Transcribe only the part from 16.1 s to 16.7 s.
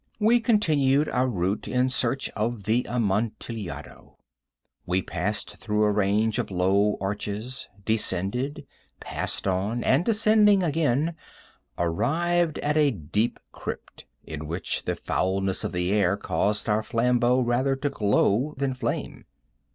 caused